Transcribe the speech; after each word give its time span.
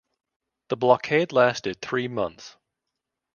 The 0.69 0.77
blockade 0.77 1.31
lasted 1.31 1.79
three 1.79 2.07
months. 2.07 2.57